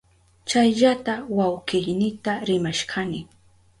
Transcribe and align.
Chayllata 0.49 1.13
wawkiynita 1.37 2.33
rimashkani. 2.47 3.19